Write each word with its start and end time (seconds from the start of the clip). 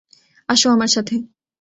আসো 0.49 0.67
আমার 0.69 0.87
সাথে। 0.87 1.15